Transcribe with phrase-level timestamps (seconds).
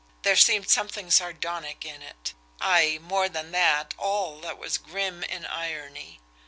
[0.23, 5.45] There seemed something sardonic in it; ay, more than that, all that was grim in
[5.45, 6.19] irony.